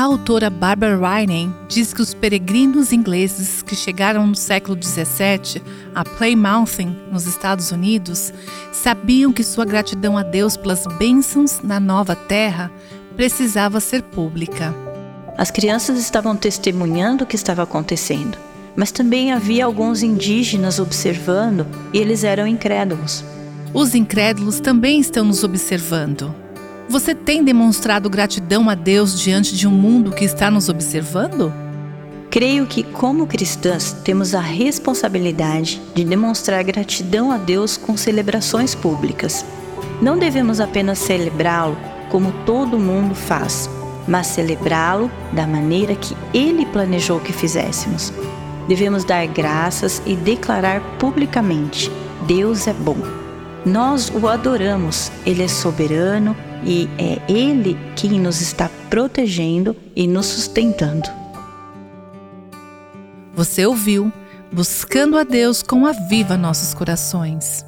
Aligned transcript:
A 0.00 0.04
autora 0.04 0.48
Barbara 0.48 0.96
Ryan 0.96 1.52
diz 1.68 1.92
que 1.92 2.00
os 2.00 2.14
peregrinos 2.14 2.90
ingleses 2.90 3.60
que 3.60 3.76
chegaram 3.76 4.26
no 4.26 4.34
século 4.34 4.74
XVII 4.82 5.60
a 5.94 6.02
Plymouth, 6.02 6.78
nos 7.12 7.26
Estados 7.26 7.70
Unidos, 7.70 8.32
sabiam 8.72 9.30
que 9.30 9.44
sua 9.44 9.66
gratidão 9.66 10.16
a 10.16 10.22
Deus 10.22 10.56
pelas 10.56 10.86
bênçãos 10.98 11.60
na 11.62 11.78
nova 11.78 12.16
terra 12.16 12.72
precisava 13.14 13.78
ser 13.78 14.02
pública. 14.04 14.74
As 15.36 15.50
crianças 15.50 15.98
estavam 15.98 16.34
testemunhando 16.34 17.24
o 17.24 17.26
que 17.26 17.36
estava 17.36 17.62
acontecendo, 17.62 18.38
mas 18.74 18.90
também 18.90 19.32
havia 19.32 19.66
alguns 19.66 20.02
indígenas 20.02 20.78
observando 20.78 21.66
e 21.92 21.98
eles 21.98 22.24
eram 22.24 22.46
incrédulos. 22.46 23.22
Os 23.74 23.94
incrédulos 23.94 24.60
também 24.60 24.98
estão 24.98 25.26
nos 25.26 25.44
observando. 25.44 26.34
Você 26.90 27.14
tem 27.14 27.44
demonstrado 27.44 28.10
gratidão 28.10 28.68
a 28.68 28.74
Deus 28.74 29.20
diante 29.20 29.54
de 29.54 29.68
um 29.68 29.70
mundo 29.70 30.10
que 30.10 30.24
está 30.24 30.50
nos 30.50 30.68
observando? 30.68 31.54
Creio 32.28 32.66
que, 32.66 32.82
como 32.82 33.28
cristãs, 33.28 33.92
temos 34.04 34.34
a 34.34 34.40
responsabilidade 34.40 35.80
de 35.94 36.02
demonstrar 36.02 36.64
gratidão 36.64 37.30
a 37.30 37.36
Deus 37.36 37.76
com 37.76 37.96
celebrações 37.96 38.74
públicas. 38.74 39.46
Não 40.02 40.18
devemos 40.18 40.58
apenas 40.58 40.98
celebrá-lo 40.98 41.78
como 42.10 42.32
todo 42.44 42.76
mundo 42.76 43.14
faz, 43.14 43.70
mas 44.08 44.26
celebrá-lo 44.26 45.08
da 45.32 45.46
maneira 45.46 45.94
que 45.94 46.16
Ele 46.34 46.66
planejou 46.66 47.20
que 47.20 47.32
fizéssemos. 47.32 48.12
Devemos 48.66 49.04
dar 49.04 49.28
graças 49.28 50.02
e 50.04 50.16
declarar 50.16 50.80
publicamente: 50.98 51.88
Deus 52.26 52.66
é 52.66 52.72
bom. 52.72 52.98
Nós 53.64 54.10
o 54.12 54.26
adoramos, 54.26 55.12
Ele 55.24 55.44
é 55.44 55.48
soberano 55.48 56.34
e 56.64 56.88
é 56.98 57.20
Ele 57.30 57.76
quem 57.96 58.20
nos 58.20 58.40
está 58.40 58.70
protegendo 58.88 59.76
e 59.94 60.06
nos 60.06 60.26
sustentando. 60.26 61.08
Você 63.34 63.64
ouviu 63.64 64.12
Buscando 64.52 65.16
a 65.16 65.22
Deus 65.22 65.62
com 65.62 65.86
Aviva 65.86 66.36
Nossos 66.36 66.74
Corações. 66.74 67.64